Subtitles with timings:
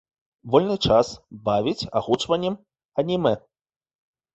[0.55, 1.11] Вольны час
[1.49, 2.59] бавіць агучваннем
[3.05, 3.41] анімэ.